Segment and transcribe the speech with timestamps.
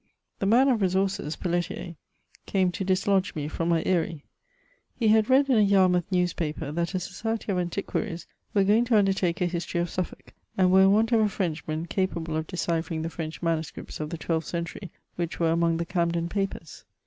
[0.39, 1.93] The man of resources^ Pelletier,
[2.47, 4.23] came to dislodge me from my aSrie.
[4.97, 8.25] He had read in a Yarmouth newspaper that a society of antiquaries
[8.55, 11.85] were going to undertake a history of Suffolk^ and were in want of a Frenchman
[11.85, 16.29] capable of deciphering the French manuscripts of the twelfth century, which were among the Camden
[16.29, 16.83] papers.